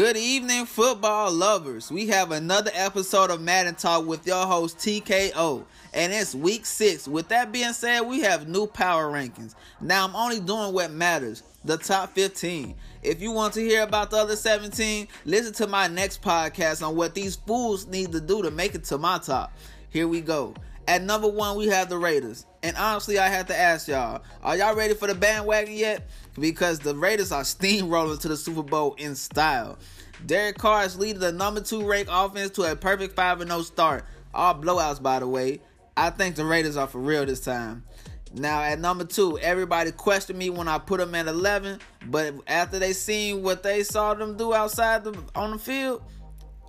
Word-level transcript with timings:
morning, 0.00 0.64
football 0.64 1.30
lovers. 1.30 1.92
We 1.92 2.06
have 2.06 2.32
another 2.32 2.70
episode 2.72 3.30
of 3.30 3.42
Madden 3.42 3.74
Talk 3.74 4.06
with 4.06 4.26
your 4.26 4.46
host 4.46 4.78
TKO, 4.78 5.62
and 5.92 6.10
it's 6.10 6.34
week 6.34 6.64
six. 6.64 7.06
With 7.06 7.28
that 7.28 7.52
being 7.52 7.74
said, 7.74 8.00
we 8.00 8.20
have 8.20 8.48
new 8.48 8.66
power 8.66 9.12
rankings. 9.12 9.54
Now, 9.78 10.06
I'm 10.06 10.16
only 10.16 10.40
doing 10.40 10.72
what 10.72 10.90
matters 10.90 11.42
the 11.66 11.76
top 11.76 12.14
15. 12.14 12.74
If 13.02 13.20
you 13.20 13.30
want 13.30 13.52
to 13.54 13.60
hear 13.60 13.82
about 13.82 14.10
the 14.10 14.16
other 14.16 14.36
17, 14.36 15.06
listen 15.26 15.52
to 15.54 15.66
my 15.66 15.86
next 15.86 16.22
podcast 16.22 16.86
on 16.86 16.96
what 16.96 17.14
these 17.14 17.36
fools 17.36 17.86
need 17.86 18.12
to 18.12 18.22
do 18.22 18.42
to 18.42 18.50
make 18.50 18.74
it 18.74 18.84
to 18.84 18.96
my 18.96 19.18
top. 19.18 19.52
Here 19.90 20.08
we 20.08 20.22
go. 20.22 20.54
At 20.90 21.04
number 21.04 21.28
one, 21.28 21.56
we 21.56 21.68
have 21.68 21.88
the 21.88 21.96
Raiders. 21.96 22.46
And 22.64 22.76
honestly, 22.76 23.20
I 23.20 23.28
have 23.28 23.46
to 23.46 23.56
ask 23.56 23.86
y'all, 23.86 24.22
are 24.42 24.56
y'all 24.56 24.74
ready 24.74 24.94
for 24.94 25.06
the 25.06 25.14
bandwagon 25.14 25.72
yet? 25.72 26.08
Because 26.36 26.80
the 26.80 26.96
Raiders 26.96 27.30
are 27.30 27.44
steamrolling 27.44 28.18
to 28.22 28.26
the 28.26 28.36
Super 28.36 28.64
Bowl 28.64 28.94
in 28.98 29.14
style. 29.14 29.78
Derek 30.26 30.58
Carr 30.58 30.82
is 30.84 30.98
leading 30.98 31.20
the 31.20 31.30
number 31.30 31.60
two 31.60 31.88
ranked 31.88 32.10
offense 32.12 32.50
to 32.56 32.62
a 32.62 32.74
perfect 32.74 33.14
5 33.14 33.46
0 33.46 33.62
start. 33.62 34.04
All 34.34 34.56
blowouts, 34.56 35.00
by 35.00 35.20
the 35.20 35.28
way. 35.28 35.60
I 35.96 36.10
think 36.10 36.34
the 36.34 36.44
Raiders 36.44 36.76
are 36.76 36.88
for 36.88 36.98
real 36.98 37.24
this 37.24 37.38
time. 37.38 37.84
Now, 38.34 38.60
at 38.60 38.80
number 38.80 39.04
two, 39.04 39.38
everybody 39.38 39.92
questioned 39.92 40.40
me 40.40 40.50
when 40.50 40.66
I 40.66 40.78
put 40.78 40.98
them 40.98 41.14
at 41.14 41.28
11, 41.28 41.78
but 42.06 42.34
after 42.48 42.80
they 42.80 42.94
seen 42.94 43.44
what 43.44 43.62
they 43.62 43.84
saw 43.84 44.14
them 44.14 44.36
do 44.36 44.54
outside 44.54 45.04
the, 45.04 45.16
on 45.36 45.52
the 45.52 45.58
field, 45.58 46.02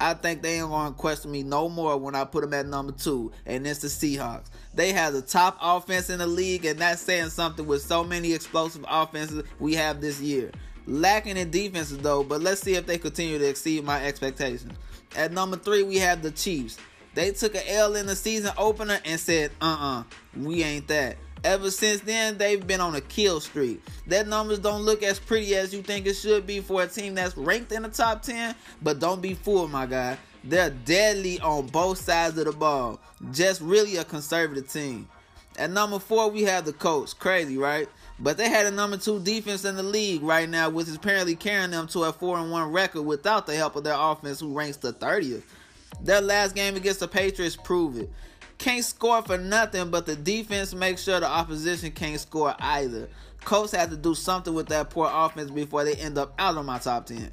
I 0.02 0.16
think 0.16 0.42
they 0.42 0.60
ain't 0.60 0.70
gonna 0.70 0.96
question 0.96 1.32
me 1.32 1.44
no 1.44 1.70
more 1.70 1.96
when 1.96 2.16
I 2.16 2.26
put 2.26 2.42
them 2.42 2.56
at 2.56 2.66
number 2.66 2.92
two, 2.92 3.32
and 3.46 3.68
it's 3.68 3.82
the 3.82 3.88
Seahawks. 3.88 4.48
They 4.74 4.94
have 4.94 5.14
the 5.14 5.22
top 5.22 5.60
offense 5.62 6.10
in 6.10 6.18
the 6.18 6.26
league, 6.26 6.66
and 6.66 6.80
that's 6.80 7.04
saying 7.04 7.30
something 7.30 7.68
with 7.68 7.84
so 7.84 8.04
many 8.04 8.34
explosive 8.34 8.84
offenses 8.90 9.44
we 9.60 9.76
have 9.76 10.02
this 10.02 10.20
year. 10.20 10.50
Lacking 10.88 11.38
in 11.38 11.52
defenses 11.52 12.00
though, 12.00 12.24
but 12.24 12.42
let's 12.42 12.62
see 12.62 12.74
if 12.74 12.88
they 12.88 12.98
continue 12.98 13.38
to 13.38 13.48
exceed 13.48 13.84
my 13.84 14.04
expectations. 14.04 14.74
At 15.16 15.34
number 15.34 15.56
three, 15.56 15.84
we 15.84 15.98
have 15.98 16.24
the 16.24 16.32
Chiefs. 16.32 16.80
They 17.14 17.30
took 17.32 17.54
an 17.54 17.64
L 17.68 17.96
in 17.96 18.08
the 18.08 18.16
season 18.16 18.54
opener 18.58 19.00
and 19.06 19.20
said, 19.20 19.52
uh 19.62 19.66
uh-uh, 19.66 20.00
uh, 20.00 20.04
we 20.36 20.64
ain't 20.64 20.88
that. 20.88 21.18
Ever 21.44 21.72
since 21.72 22.02
then, 22.02 22.38
they've 22.38 22.66
been 22.66 22.82
on 22.82 22.94
a 22.94 23.02
kill 23.02 23.40
streak. 23.40 23.82
Their 24.06 24.24
numbers 24.24 24.60
don't 24.60 24.84
look 24.84 25.02
as 25.02 25.18
pretty 25.18 25.56
as 25.56 25.74
you 25.74 25.82
think 25.82 26.06
it 26.06 26.14
should 26.14 26.46
be 26.46 26.60
for 26.60 26.84
a 26.84 26.88
team 26.88 27.16
that's 27.16 27.36
ranked 27.36 27.72
in 27.72 27.82
the 27.82 27.90
top 27.90 28.22
10, 28.22 28.54
but 28.84 29.00
don't 29.00 29.22
be 29.22 29.34
fooled, 29.34 29.72
my 29.72 29.88
guy. 29.88 30.18
They're 30.44 30.70
deadly 30.70 31.40
on 31.40 31.68
both 31.68 31.98
sides 31.98 32.38
of 32.38 32.46
the 32.46 32.52
ball. 32.52 33.00
Just 33.32 33.62
really 33.62 33.98
a 33.98 34.04
conservative 34.04 34.72
team. 34.72 35.08
At 35.58 35.72
number 35.72 36.00
four, 36.00 36.30
we 36.30 36.44
have 36.44 36.66
the 36.66 36.74
Colts. 36.74 37.14
Crazy, 37.14 37.58
right? 37.58 37.90
But 38.20 38.38
they 38.38 38.48
had 38.50 38.68
a 38.68 38.72
number 38.72 38.98
two 38.98 39.20
defense 39.20 39.66
in 39.66 39.76
the 39.76 39.84
league 39.84 40.22
right 40.22 40.48
now, 40.48 40.70
which 40.70 40.88
is 40.88 40.96
apparently 40.96 41.36
carrying 41.36 41.72
them 41.72 41.88
to 41.88 42.04
a 42.04 42.14
4 42.14 42.38
and 42.38 42.52
1 42.52 42.72
record 42.72 43.02
without 43.02 43.48
the 43.48 43.56
help 43.56 43.76
of 43.76 43.84
their 43.84 43.98
offense, 43.98 44.40
who 44.40 44.54
ranks 44.54 44.78
the 44.78 44.94
30th. 44.94 45.44
Their 46.02 46.22
last 46.22 46.56
game 46.56 46.76
against 46.76 47.00
the 47.00 47.08
Patriots 47.08 47.56
proved 47.56 47.98
it 47.98 48.10
can't 48.62 48.86
score 48.86 49.24
for 49.24 49.40
nothing, 49.40 49.90
but 49.90 50.06
the 50.06 50.16
defense 50.16 50.74
makes 50.74 51.02
sure 51.02 51.20
the 51.20 51.28
opposition 51.28 51.92
can't 51.92 52.20
score 52.20 52.56
either. 52.60 53.10
Colts 53.44 53.72
have 53.72 53.90
to 53.90 53.98
do 53.98 54.14
something 54.14 54.54
with 54.54 54.68
that 54.68 54.92
poor 54.92 55.10
offense 55.12 55.50
before 55.50 55.84
they 55.84 55.96
end 55.96 56.18
up 56.20 56.36
out 56.38 56.56
of 56.56 56.66
my 56.66 56.78
top 56.78 57.08
10. 57.08 57.32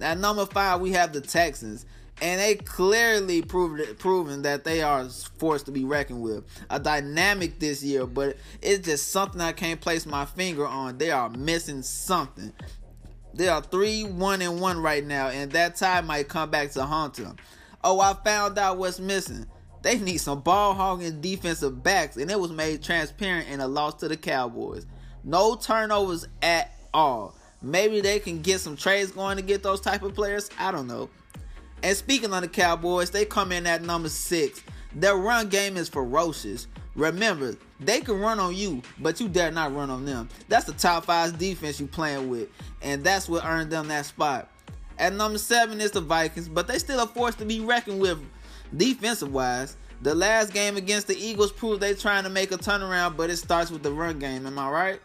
At 0.00 0.18
number 0.18 0.46
five, 0.46 0.80
we 0.80 0.92
have 0.92 1.12
the 1.12 1.20
Texans. 1.20 1.86
And 2.22 2.40
they 2.40 2.54
clearly 2.54 3.42
proved 3.42 3.98
proven 3.98 4.42
that 4.42 4.62
they 4.62 4.82
are 4.82 5.08
forced 5.38 5.66
to 5.66 5.72
be 5.72 5.84
reckoned 5.84 6.22
with. 6.22 6.44
A 6.68 6.78
dynamic 6.78 7.58
this 7.58 7.82
year, 7.82 8.06
but 8.06 8.36
it's 8.62 8.86
just 8.86 9.08
something 9.08 9.40
I 9.40 9.52
can't 9.52 9.80
place 9.80 10.06
my 10.06 10.24
finger 10.24 10.66
on. 10.66 10.98
They 10.98 11.10
are 11.10 11.30
missing 11.30 11.82
something. 11.82 12.52
They 13.34 13.48
are 13.48 13.62
three 13.62 14.04
one 14.04 14.42
and 14.42 14.60
one 14.60 14.80
right 14.80 15.04
now, 15.04 15.28
and 15.28 15.50
that 15.52 15.76
tie 15.76 16.02
might 16.02 16.28
come 16.28 16.50
back 16.50 16.70
to 16.72 16.84
haunt 16.84 17.14
them. 17.14 17.36
Oh, 17.82 18.00
I 18.00 18.12
found 18.12 18.58
out 18.58 18.76
what's 18.76 19.00
missing. 19.00 19.46
They 19.82 19.98
need 19.98 20.18
some 20.18 20.40
ball 20.40 20.74
hogging 20.74 21.20
defensive 21.20 21.82
backs, 21.82 22.16
and 22.16 22.30
it 22.30 22.38
was 22.38 22.52
made 22.52 22.82
transparent 22.82 23.48
in 23.48 23.60
a 23.60 23.68
loss 23.68 23.94
to 23.96 24.08
the 24.08 24.16
Cowboys. 24.16 24.86
No 25.24 25.54
turnovers 25.56 26.26
at 26.42 26.74
all. 26.92 27.34
Maybe 27.62 28.00
they 28.00 28.18
can 28.18 28.42
get 28.42 28.60
some 28.60 28.76
trades 28.76 29.12
going 29.12 29.36
to 29.36 29.42
get 29.42 29.62
those 29.62 29.80
type 29.80 30.02
of 30.02 30.14
players. 30.14 30.50
I 30.58 30.70
don't 30.70 30.86
know. 30.86 31.10
And 31.82 31.96
speaking 31.96 32.32
on 32.32 32.42
the 32.42 32.48
Cowboys, 32.48 33.10
they 33.10 33.24
come 33.24 33.52
in 33.52 33.66
at 33.66 33.82
number 33.82 34.08
six. 34.08 34.62
Their 34.94 35.16
run 35.16 35.48
game 35.48 35.76
is 35.76 35.88
ferocious. 35.88 36.66
Remember, 36.94 37.56
they 37.78 38.00
can 38.00 38.18
run 38.18 38.40
on 38.40 38.54
you, 38.54 38.82
but 38.98 39.20
you 39.20 39.28
dare 39.28 39.50
not 39.50 39.74
run 39.74 39.88
on 39.88 40.04
them. 40.04 40.28
That's 40.48 40.66
the 40.66 40.72
top 40.72 41.04
five 41.04 41.38
defense 41.38 41.80
you 41.80 41.86
playing 41.86 42.28
with, 42.28 42.48
and 42.82 43.04
that's 43.04 43.28
what 43.28 43.44
earned 43.44 43.70
them 43.70 43.88
that 43.88 44.06
spot. 44.06 44.50
At 44.98 45.14
number 45.14 45.38
seven 45.38 45.80
is 45.80 45.92
the 45.92 46.00
Vikings, 46.00 46.48
but 46.48 46.66
they 46.66 46.78
still 46.78 47.00
are 47.00 47.06
forced 47.06 47.38
to 47.38 47.46
be 47.46 47.60
reckoned 47.60 48.00
with 48.00 48.18
defensive 48.76 49.32
wise. 49.32 49.76
The 50.02 50.14
last 50.14 50.52
game 50.52 50.76
against 50.76 51.08
the 51.08 51.16
Eagles 51.16 51.52
proved 51.52 51.82
they 51.82 51.94
trying 51.94 52.24
to 52.24 52.30
make 52.30 52.52
a 52.52 52.56
turnaround, 52.56 53.16
but 53.16 53.28
it 53.28 53.36
starts 53.36 53.70
with 53.70 53.82
the 53.82 53.92
run 53.92 54.18
game. 54.18 54.46
Am 54.46 54.58
I 54.58 54.70
right? 54.70 55.00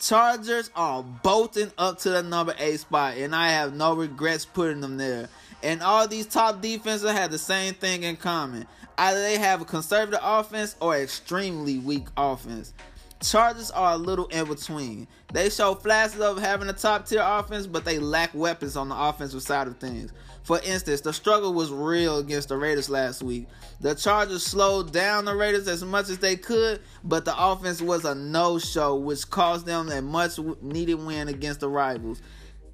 Chargers 0.00 0.70
are 0.76 1.02
bolting 1.02 1.72
up 1.76 1.98
to 2.00 2.10
the 2.10 2.22
number 2.22 2.54
eight 2.60 2.78
spot, 2.78 3.16
and 3.16 3.34
I 3.34 3.50
have 3.50 3.74
no 3.74 3.94
regrets 3.94 4.44
putting 4.44 4.80
them 4.80 4.96
there. 4.96 5.28
And 5.64 5.82
all 5.82 6.06
these 6.06 6.26
top 6.26 6.62
defenses 6.62 7.10
have 7.10 7.32
the 7.32 7.38
same 7.38 7.74
thing 7.74 8.04
in 8.04 8.16
common. 8.16 8.66
Either 8.96 9.20
they 9.20 9.38
have 9.38 9.60
a 9.60 9.64
conservative 9.64 10.20
offense 10.22 10.76
or 10.80 10.96
extremely 10.96 11.78
weak 11.78 12.06
offense. 12.16 12.72
Chargers 13.20 13.70
are 13.72 13.94
a 13.94 13.96
little 13.96 14.26
in 14.26 14.46
between. 14.46 15.08
They 15.32 15.50
show 15.50 15.74
flashes 15.74 16.20
of 16.20 16.38
having 16.38 16.68
a 16.68 16.72
top 16.72 17.06
tier 17.06 17.22
offense, 17.22 17.66
but 17.66 17.84
they 17.84 17.98
lack 17.98 18.32
weapons 18.32 18.76
on 18.76 18.88
the 18.88 18.96
offensive 18.96 19.42
side 19.42 19.66
of 19.66 19.78
things. 19.78 20.12
For 20.44 20.60
instance, 20.60 21.00
the 21.00 21.12
struggle 21.12 21.52
was 21.52 21.70
real 21.70 22.18
against 22.18 22.48
the 22.48 22.56
Raiders 22.56 22.88
last 22.88 23.22
week. 23.22 23.48
The 23.80 23.94
Chargers 23.94 24.46
slowed 24.46 24.92
down 24.92 25.24
the 25.24 25.34
Raiders 25.34 25.68
as 25.68 25.84
much 25.84 26.08
as 26.08 26.18
they 26.18 26.36
could, 26.36 26.80
but 27.04 27.24
the 27.24 27.34
offense 27.36 27.82
was 27.82 28.04
a 28.04 28.14
no 28.14 28.58
show, 28.58 28.94
which 28.94 29.28
caused 29.28 29.66
them 29.66 29.90
a 29.90 30.00
much 30.00 30.38
needed 30.62 30.94
win 30.94 31.28
against 31.28 31.60
the 31.60 31.68
rivals. 31.68 32.22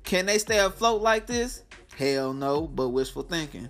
Can 0.05 0.27
they 0.27 0.39
stay 0.39 0.59
afloat 0.59 1.01
like 1.01 1.27
this? 1.27 1.63
Hell 1.97 2.33
no, 2.35 2.67
but 2.67 2.91
wishful 2.91 3.23
thinking. 3.23 3.69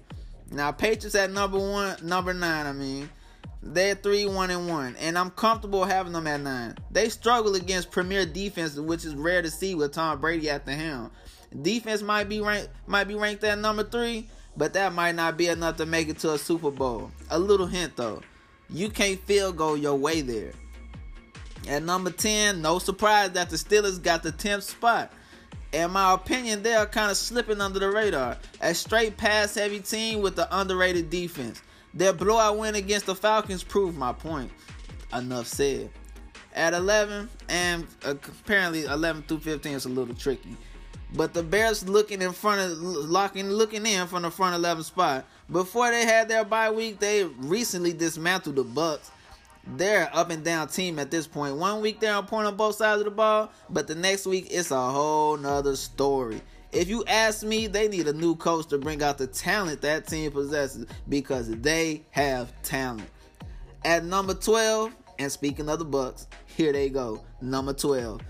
Now, 0.51 0.73
Patriots 0.73 1.15
at 1.15 1.31
number 1.31 1.59
one, 1.59 1.97
number 2.03 2.35
nine, 2.35 2.67
I 2.67 2.73
mean. 2.73 3.09
They're 3.67 3.95
three 3.95 4.27
one 4.27 4.51
and 4.51 4.69
one, 4.69 4.95
and 4.97 5.17
I'm 5.17 5.31
comfortable 5.31 5.85
having 5.85 6.13
them 6.13 6.27
at 6.27 6.43
nine. 6.43 6.77
They 6.91 7.09
struggle 7.09 7.55
against 7.55 7.91
premier 7.91 8.27
defenses, 8.27 8.79
which 8.79 9.07
is 9.07 9.15
rare 9.15 9.41
to 9.41 9.51
see 9.51 9.75
with 9.75 9.93
Tom 9.93 10.21
Brady 10.21 10.51
at 10.51 10.67
the 10.67 10.75
helm. 10.75 11.11
Defense 11.63 12.03
might 12.03 12.29
be 12.29 12.43
ranked 12.43 12.69
might 12.87 13.09
be 13.09 13.15
ranked 13.15 13.43
at 13.43 13.59
number 13.59 13.83
three, 13.83 14.29
but 14.55 14.75
that 14.75 14.93
might 14.93 15.15
not 15.15 15.39
be 15.39 15.49
enough 15.49 15.79
to 15.79 15.87
make 15.87 16.09
it 16.09 16.19
to 16.19 16.35
a 16.35 16.39
Super 16.39 16.71
Bowl. 16.71 17.11
A 17.31 17.39
little 17.39 17.67
hint 17.67 17.97
though, 17.97 18.21
you 18.69 18.91
can't 18.91 19.19
field 19.21 19.57
goal 19.57 19.79
your 19.79 19.97
way 19.97 20.21
there. 20.21 20.53
At 21.67 21.85
number 21.85 22.11
10, 22.11 22.61
no 22.61 22.79
surprise 22.79 23.31
that 23.31 23.49
the 23.49 23.57
Steelers 23.57 24.03
got 24.03 24.23
the 24.23 24.33
10th 24.33 24.65
spot. 24.65 25.11
In 25.73 25.91
my 25.91 26.13
opinion, 26.13 26.63
they 26.63 26.75
are 26.75 26.85
kind 26.85 27.11
of 27.11 27.17
slipping 27.17 27.63
under 27.63 27.79
the 27.79 27.91
radar. 27.91 28.37
A 28.61 28.75
straight 28.75 29.17
pass 29.17 29.55
heavy 29.55 29.81
team 29.81 30.21
with 30.21 30.37
the 30.37 30.47
underrated 30.55 31.09
defense. 31.09 31.63
Their 31.95 32.13
blowout 32.13 32.59
win 32.59 32.75
against 32.75 33.07
the 33.07 33.15
Falcons 33.15 33.63
proved 33.63 33.97
my 33.97 34.13
point. 34.13 34.51
Enough 35.13 35.47
said. 35.47 35.91
At 36.55 36.75
11, 36.75 37.29
and 37.49 37.87
uh, 38.05 38.11
apparently 38.11 38.85
11 38.85 39.23
through 39.23 39.41
15 39.41 39.73
is 39.73 39.85
a 39.87 39.89
little 39.89 40.15
tricky. 40.15 40.57
But 41.15 41.33
the 41.33 41.43
Bears 41.43 41.89
looking 41.89 42.23
in 42.23 42.33
front 42.33 42.61
of 42.61 42.79
locking 42.79 43.51
looking 43.51 43.87
in 43.87 44.07
from 44.07 44.23
the 44.23 44.31
front 44.31 44.55
11 44.55 44.85
spot. 44.85 45.25
Before 45.51 45.91
they 45.91 46.05
had 46.05 46.29
their 46.29 46.45
bye 46.45 46.71
week, 46.71 46.99
they 46.99 47.25
recently 47.25 47.93
dismantled 47.93 48.57
the 48.57 48.65
Bucs. 48.65 49.11
They're 49.67 50.11
up 50.13 50.31
and 50.31 50.45
down 50.45 50.69
team 50.69 50.99
at 50.99 51.11
this 51.11 51.27
point. 51.27 51.57
One 51.57 51.81
week 51.81 52.01
they're 52.01 52.15
on 52.15 52.27
point 52.27 52.47
on 52.47 52.57
both 52.57 52.77
sides 52.77 53.01
of 53.01 53.05
the 53.05 53.11
ball, 53.11 53.51
but 53.71 53.87
the 53.87 53.95
next 53.95 54.27
week 54.27 54.49
it's 54.51 54.71
a 54.71 54.91
whole 54.91 55.37
nother 55.37 55.77
story. 55.77 56.41
If 56.75 56.89
you 56.89 57.05
ask 57.07 57.45
me, 57.45 57.69
they 57.69 57.87
need 57.87 58.09
a 58.09 58.13
new 58.13 58.35
coach 58.35 58.67
to 58.67 58.79
bring 58.79 59.01
out 59.01 59.17
the 59.17 59.29
talent 59.29 59.81
that 59.83 60.09
team 60.09 60.33
possesses 60.33 60.87
because 61.09 61.49
they 61.49 62.03
have 62.11 62.53
talent. 62.65 63.09
At 63.85 64.05
number 64.05 64.35
12, 64.35 64.93
and 65.21 65.31
speaking 65.31 65.69
of 65.69 65.79
the 65.79 65.87
Bucs, 65.87 66.27
here 66.47 66.73
they 66.73 66.89
go. 66.89 67.23
Number 67.41 67.73
12. 67.73 68.21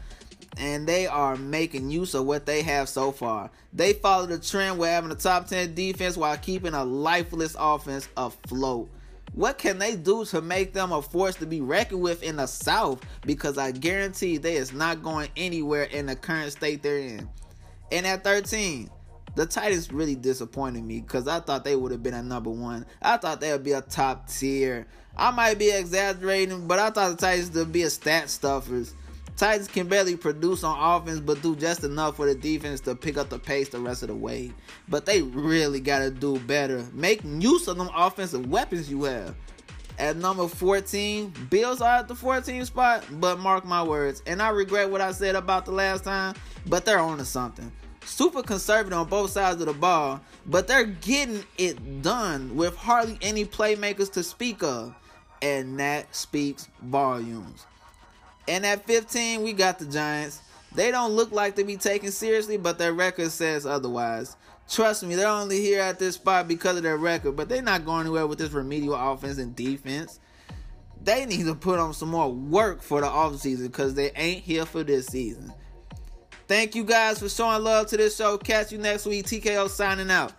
And 0.59 0.87
they 0.87 1.07
are 1.07 1.37
making 1.37 1.89
use 1.89 2.13
of 2.13 2.27
what 2.27 2.45
they 2.45 2.61
have 2.61 2.91
so 2.91 3.13
far. 3.13 3.51
They 3.73 3.95
follow 3.95 4.27
the 4.27 4.39
trend 4.39 4.79
with 4.79 4.91
having 4.91 5.11
a 5.11 5.15
top 5.15 5.47
10 5.47 5.75
defense 5.75 6.19
while 6.19 6.37
keeping 6.37 6.75
a 6.75 6.85
lifeless 6.85 7.57
offense 7.59 8.11
afloat. 8.15 8.91
What 9.33 9.57
can 9.57 9.79
they 9.79 9.97
do 9.97 10.27
to 10.27 10.43
make 10.43 10.75
them 10.75 10.93
a 10.93 11.01
force 11.01 11.37
to 11.37 11.47
be 11.47 11.63
reckoned 11.63 12.03
with 12.03 12.23
in 12.23 12.37
the 12.37 12.47
South? 12.47 13.01
Because 13.23 13.57
I 13.57 13.71
guarantee 13.73 14.37
they 14.37 14.57
is 14.57 14.75
not 14.75 15.03
going 15.03 15.31
anywhere 15.35 15.85
in 15.85 16.05
the 16.05 16.15
current 16.15 16.53
state 16.53 16.83
they're 16.83 16.99
in. 16.99 17.27
And 17.93 18.07
at 18.07 18.25
13, 18.25 18.91
the 19.35 19.47
Titans 19.47 19.93
really 19.93 20.15
disappointed 20.15 20.85
me 20.85 21.01
because 21.01 21.29
I 21.29 21.41
thought 21.41 21.65
they 21.65 21.77
would 21.77 21.93
have 21.93 22.03
been 22.03 22.15
a 22.15 22.23
number 22.23 22.51
one. 22.51 22.87
I 23.03 23.17
thought 23.17 23.41
they 23.41 23.53
would 23.53 23.65
be 23.65 23.73
a 23.73 23.81
top 23.81 24.29
tier. 24.29 24.87
I 25.17 25.31
might 25.31 25.59
be 25.59 25.71
exaggerating, 25.71 26.67
but 26.67 26.79
I 26.79 26.91
thought 26.91 27.11
the 27.11 27.17
Titans 27.17 27.51
would 27.53 27.73
be 27.73 27.83
a 27.83 27.91
stat 27.91 28.31
stuffers. 28.31 28.95
Titans 29.37 29.67
can 29.67 29.89
barely 29.89 30.17
produce 30.17 30.63
on 30.63 30.79
offense, 30.79 31.19
but 31.19 31.43
do 31.43 31.57
just 31.57 31.83
enough 31.83 32.17
for 32.17 32.27
the 32.27 32.37
defense 32.37 32.81
to 32.83 32.95
pick 32.95 33.17
up 33.17 33.31
the 33.31 33.39
pace 33.39 33.69
the 33.69 33.81
rest 33.81 34.03
of 34.03 34.09
the 34.09 34.15
way. 34.15 34.53
But 34.89 35.07
they 35.07 35.23
really 35.23 35.81
got 35.81 36.01
to 36.01 36.11
do 36.11 36.39
better. 36.41 36.85
Make 36.93 37.23
use 37.25 37.67
of 37.67 37.77
them 37.77 37.91
offensive 37.97 38.49
weapons 38.49 38.89
you 38.89 39.03
have. 39.05 39.35
At 39.99 40.17
number 40.17 40.49
14, 40.49 41.33
Bills 41.51 41.81
are 41.81 41.99
at 41.99 42.09
the 42.09 42.15
14 42.15 42.65
spot, 42.65 43.05
but 43.13 43.39
mark 43.39 43.65
my 43.65 43.83
words, 43.83 44.23
and 44.27 44.43
I 44.43 44.49
regret 44.49 44.91
what 44.91 45.01
I 45.01 45.13
said 45.13 45.37
about 45.37 45.67
the 45.67 45.71
last 45.73 46.03
time, 46.03 46.35
but 46.67 46.85
they're 46.85 46.99
on 46.99 47.19
to 47.19 47.25
something. 47.25 47.71
Super 48.05 48.43
conservative 48.43 48.99
on 48.99 49.09
both 49.09 49.31
sides 49.31 49.61
of 49.61 49.67
the 49.67 49.73
ball, 49.73 50.21
but 50.47 50.67
they're 50.69 50.85
getting 50.85 51.43
it 51.57 52.03
done 52.03 52.55
with 52.55 52.77
hardly 52.77 53.19
any 53.23 53.45
playmakers 53.45 54.13
to 54.13 54.23
speak 54.23 54.63
of, 54.63 54.95
and 55.41 55.79
that 55.81 56.15
speaks 56.15 56.69
volumes. 56.83 57.65
And 58.47 58.67
at 58.67 58.87
15, 58.87 59.43
we 59.43 59.53
got 59.55 59.79
the 59.79 59.87
Giants. 59.87 60.43
They 60.75 60.91
don't 60.91 61.13
look 61.13 61.33
like 61.33 61.57
to 61.57 61.65
be 61.65 61.77
taken 61.77 62.11
seriously, 62.11 62.57
but 62.57 62.79
their 62.79 62.93
record 62.93 63.31
says 63.31 63.65
otherwise. 63.65 64.37
Trust 64.69 65.05
me, 65.05 65.15
they're 65.15 65.29
only 65.29 65.61
here 65.61 65.81
at 65.81 65.99
this 65.99 66.17
spot 66.17 66.49
because 66.49 66.77
of 66.77 66.83
their 66.83 66.97
record, 66.97 67.37
but 67.37 67.49
they're 67.49 67.63
not 67.63 67.85
going 67.85 68.01
anywhere 68.03 68.27
with 68.27 68.39
this 68.39 68.51
remedial 68.51 68.95
offense 68.95 69.39
and 69.39 69.55
defense. 69.55 70.21
They 71.03 71.27
need 71.27 71.45
to 71.45 71.55
put 71.55 71.79
on 71.79 71.93
some 71.93 72.09
more 72.09 72.33
work 72.33 72.83
for 72.83 73.01
the 73.03 73.07
offseason 73.07 73.65
because 73.65 73.95
they 73.95 74.11
ain't 74.13 74.43
here 74.43 74.65
for 74.65 74.83
this 74.83 75.07
season. 75.07 75.53
Thank 76.47 76.75
you 76.75 76.85
guys 76.85 77.21
for 77.21 77.29
showing 77.29 77.65
love 77.65 77.87
to 77.89 77.97
this 77.97 78.17
show. 78.17 78.37
Catch 78.37 78.73
you 78.73 78.79
next 78.79 79.07
week. 79.07 79.27
TKO 79.27 79.69
signing 79.69 80.11
out. 80.11 80.33